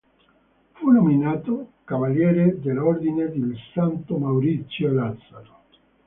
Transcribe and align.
Fu 0.71 0.89
nominato 0.89 1.73
cavaliere 1.83 2.59
dell'Ordine 2.59 3.29
dei 3.29 3.53
Santi 3.71 4.15
Maurizio 4.15 4.87
e 4.87 4.91
Lazzaro. 4.93 5.59